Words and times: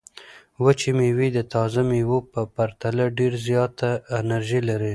وچې 0.63 0.91
مېوې 0.97 1.27
د 1.33 1.39
تازه 1.53 1.81
مېوو 1.89 2.17
په 2.31 2.41
پرتله 2.55 3.05
ډېره 3.17 3.37
زیاته 3.47 3.89
انرژي 4.19 4.61
لري. 4.69 4.89